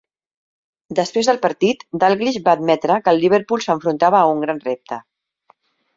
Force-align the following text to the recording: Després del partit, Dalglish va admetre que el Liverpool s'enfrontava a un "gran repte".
Després 0.99 1.27
del 1.31 1.39
partit, 1.43 1.83
Dalglish 2.03 2.41
va 2.49 2.55
admetre 2.59 2.97
que 3.05 3.15
el 3.15 3.21
Liverpool 3.25 3.65
s'enfrontava 3.67 4.19
a 4.23 4.35
un 4.37 4.43
"gran 4.47 4.63
repte". 4.69 4.99